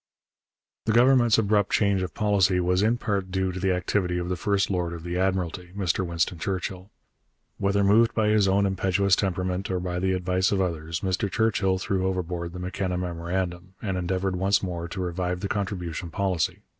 [0.85, 4.35] The Government's abrupt change of policy was in part due to the activity of the
[4.35, 6.89] first lord of the Admiralty, Mr Winston Churchill.
[7.59, 11.77] Whether moved by his own impetuous temperament or by the advice of others, Mr Churchill
[11.77, 16.63] threw overboard the M'Kenna memorandum, and endeavoured once more to revive the contribution policy.